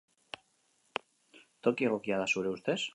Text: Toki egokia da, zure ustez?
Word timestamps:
Toki 1.69 1.91
egokia 1.91 2.23
da, 2.25 2.31
zure 2.37 2.57
ustez? 2.59 2.81